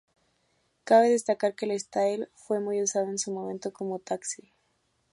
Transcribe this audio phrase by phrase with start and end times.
[0.83, 4.51] Cabe destacar que el "Style" fue muy usado en su momento como taxi.